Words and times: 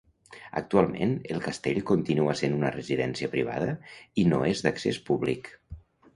Actualment, 0.59 1.11
el 1.35 1.43
castell 1.47 1.77
continua 1.89 2.35
sent 2.39 2.57
una 2.61 2.73
residència 2.77 3.31
privada 3.35 3.77
i 4.25 4.27
no 4.33 4.43
és 4.55 4.65
d'accés 4.69 5.01
públic. 5.13 5.55